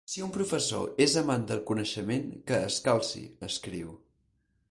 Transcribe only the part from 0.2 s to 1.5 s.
un professor és amant